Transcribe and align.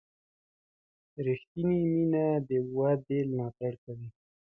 ریښتینې 1.25 1.79
مینه 1.93 2.25
د 2.47 2.49
ودې 2.75 3.19
ملاتړ 3.29 3.73
کوي. 3.83 4.09